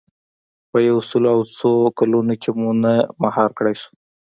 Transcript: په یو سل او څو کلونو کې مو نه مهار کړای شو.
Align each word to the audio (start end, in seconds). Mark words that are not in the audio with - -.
په 0.69 0.77
یو 0.89 0.97
سل 1.09 1.23
او 1.33 1.39
څو 1.57 1.71
کلونو 1.99 2.33
کې 2.41 2.49
مو 2.59 2.69
نه 2.83 2.93
مهار 3.23 3.49
کړای 3.57 3.75
شو. 3.81 3.91